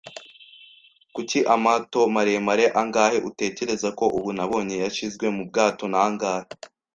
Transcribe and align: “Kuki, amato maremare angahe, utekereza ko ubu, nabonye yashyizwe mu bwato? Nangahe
“Kuki, 1.13 1.39
amato 1.55 1.99
maremare 2.15 2.65
angahe, 2.81 3.17
utekereza 3.29 3.89
ko 3.99 4.05
ubu, 4.17 4.29
nabonye 4.37 4.75
yashyizwe 4.83 5.25
mu 5.35 5.43
bwato? 5.49 5.83
Nangahe 5.93 6.47